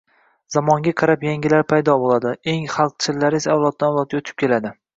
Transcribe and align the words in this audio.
Zamonga 0.53 0.93
qarab, 1.01 1.25
yangilari 1.27 1.67
paydo 1.75 1.97
bo’ladi, 2.05 2.33
eng 2.55 2.65
xalqchillari 2.77 3.43
esa 3.43 3.55
avloddan-avlodga 3.57 4.21
o’tib 4.25 4.45
keladi. 4.45 4.77